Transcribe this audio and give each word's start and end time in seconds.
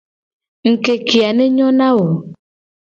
Ngukeke 0.67 1.19
a 1.29 1.31
ne 1.35 1.45
nyo 1.55 1.67
na 1.79 1.89
wo. 1.95 2.07